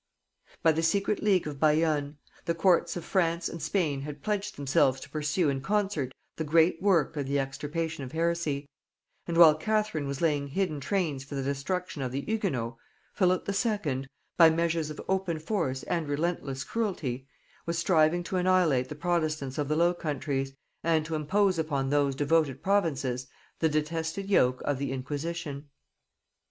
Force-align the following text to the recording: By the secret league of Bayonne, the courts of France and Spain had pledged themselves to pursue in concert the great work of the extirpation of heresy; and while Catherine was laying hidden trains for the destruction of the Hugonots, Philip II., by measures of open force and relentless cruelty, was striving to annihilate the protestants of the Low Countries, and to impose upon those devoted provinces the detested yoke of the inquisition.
By 0.63 0.71
the 0.71 0.81
secret 0.81 1.21
league 1.21 1.45
of 1.45 1.59
Bayonne, 1.59 2.17
the 2.45 2.55
courts 2.55 2.97
of 2.97 3.05
France 3.05 3.47
and 3.47 3.61
Spain 3.61 4.01
had 4.01 4.23
pledged 4.23 4.55
themselves 4.55 4.99
to 5.01 5.09
pursue 5.11 5.47
in 5.47 5.61
concert 5.61 6.11
the 6.37 6.43
great 6.43 6.81
work 6.81 7.15
of 7.15 7.27
the 7.27 7.37
extirpation 7.37 8.03
of 8.03 8.11
heresy; 8.11 8.67
and 9.27 9.37
while 9.37 9.53
Catherine 9.53 10.07
was 10.07 10.19
laying 10.19 10.47
hidden 10.47 10.79
trains 10.79 11.23
for 11.23 11.35
the 11.35 11.43
destruction 11.43 12.01
of 12.01 12.11
the 12.11 12.21
Hugonots, 12.23 12.77
Philip 13.13 13.47
II., 13.47 14.07
by 14.37 14.49
measures 14.49 14.89
of 14.89 14.99
open 15.07 15.37
force 15.37 15.83
and 15.83 16.07
relentless 16.09 16.63
cruelty, 16.63 17.27
was 17.67 17.77
striving 17.77 18.23
to 18.23 18.37
annihilate 18.37 18.89
the 18.89 18.95
protestants 18.95 19.59
of 19.59 19.67
the 19.67 19.75
Low 19.75 19.93
Countries, 19.93 20.51
and 20.83 21.05
to 21.05 21.13
impose 21.13 21.59
upon 21.59 21.91
those 21.91 22.15
devoted 22.15 22.63
provinces 22.63 23.27
the 23.59 23.69
detested 23.69 24.31
yoke 24.31 24.63
of 24.65 24.79
the 24.79 24.91
inquisition. 24.93 25.69